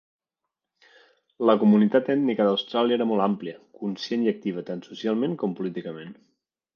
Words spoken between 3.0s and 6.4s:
molt àmplia, conscient i activa tant socialment com políticament.